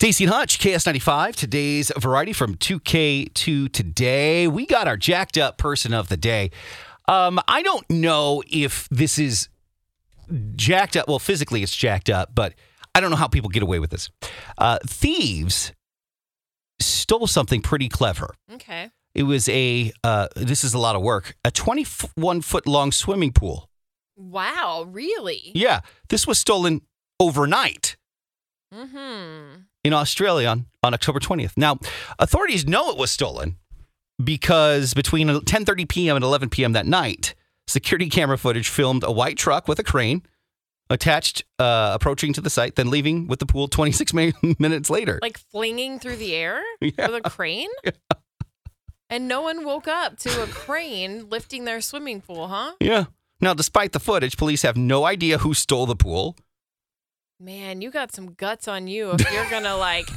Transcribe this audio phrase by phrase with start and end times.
[0.00, 4.48] Stacey and Hutch, KS95, today's variety from 2K to today.
[4.48, 6.52] We got our jacked up person of the day.
[7.06, 9.50] Um, I don't know if this is
[10.56, 11.06] jacked up.
[11.06, 12.54] Well, physically it's jacked up, but
[12.94, 14.08] I don't know how people get away with this.
[14.56, 15.74] Uh, thieves
[16.80, 18.34] stole something pretty clever.
[18.54, 18.88] Okay.
[19.14, 23.32] It was a, uh, this is a lot of work, a 21 foot long swimming
[23.32, 23.68] pool.
[24.16, 25.52] Wow, really?
[25.54, 26.80] Yeah, this was stolen
[27.20, 27.98] overnight.
[28.72, 29.62] Mm-hmm.
[29.84, 31.52] in Australia on, on October 20th.
[31.56, 31.78] Now,
[32.18, 33.56] authorities know it was stolen
[34.22, 36.16] because between 10:30 p.m.
[36.16, 36.72] and 11 p.m.
[36.72, 37.34] that night,
[37.66, 40.22] security camera footage filmed a white truck with a crane
[40.88, 45.18] attached uh, approaching to the site, then leaving with the pool 26 mi- minutes later.
[45.22, 47.08] Like flinging through the air Yeah.
[47.10, 47.70] with a crane?
[49.12, 52.74] And no one woke up to a crane lifting their swimming pool, huh?
[52.78, 53.06] yeah.
[53.40, 56.36] Now, despite the footage, police have no idea who stole the pool.
[57.40, 60.08] Man, you got some guts on you if you're gonna like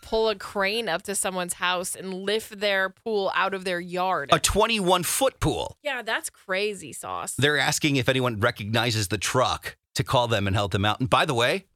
[0.00, 4.30] pull a crane up to someone's house and lift their pool out of their yard.
[4.32, 5.76] A 21 foot pool.
[5.82, 7.34] yeah, that's crazy sauce.
[7.36, 11.00] They're asking if anyone recognizes the truck to call them and help them out.
[11.00, 11.66] And by the way,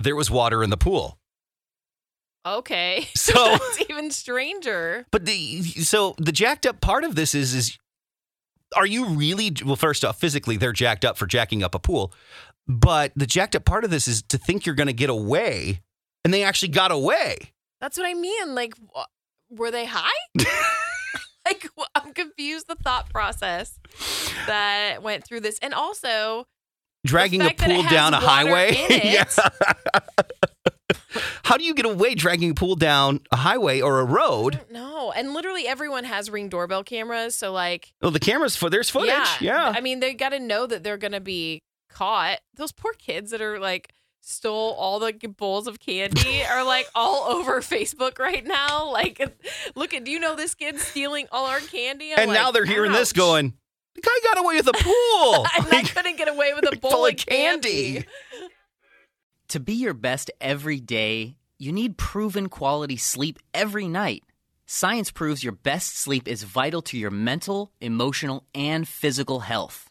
[0.00, 1.18] there was water in the pool.
[2.44, 3.06] Okay.
[3.14, 5.06] So- that's even stranger.
[5.12, 7.78] But the so the jacked up part of this is is
[8.76, 12.12] are you really well first off physically they're jacked up for jacking up a pool.
[12.66, 15.82] But the jacked up part of this is to think you're going to get away
[16.24, 17.52] and they actually got away.
[17.80, 18.54] That's what I mean.
[18.54, 18.74] Like,
[19.50, 20.10] were they high?
[21.46, 22.66] like, I'm confused.
[22.66, 23.78] The thought process
[24.46, 26.46] that went through this, and also
[27.04, 28.74] Dragging a fact that it pool down a highway.
[29.04, 29.24] Yeah.
[31.44, 34.60] How do you get away dragging a pool down a highway or a road?
[34.70, 37.34] no, and literally everyone has ring doorbell cameras.
[37.34, 39.40] So like, Well, the cameras for there's footage.
[39.40, 39.72] Yeah.
[39.76, 41.62] I mean, they got to know that they're gonna be
[41.94, 42.40] caught.
[42.56, 47.24] Those poor kids that are like stole all the bowls of candy are like all
[47.24, 48.90] over Facebook right now.
[48.90, 49.20] Like,
[49.74, 52.12] look at, do you know this kid stealing all our candy?
[52.12, 53.54] I'm and now they're hearing this going,
[53.94, 55.46] the guy got away with a pool.
[55.58, 58.04] and I couldn't get away with a bowl full of of candy.
[59.48, 64.24] To be your best every day, you need proven quality sleep every night.
[64.66, 69.90] Science proves your best sleep is vital to your mental, emotional, and physical health.